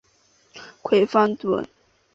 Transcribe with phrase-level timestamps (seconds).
[0.81, 1.63] 葵芳邨。